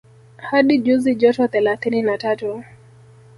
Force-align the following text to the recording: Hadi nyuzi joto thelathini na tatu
Hadi 0.37 0.77
nyuzi 0.77 1.15
joto 1.15 1.47
thelathini 1.47 2.01
na 2.01 2.17
tatu 2.17 2.63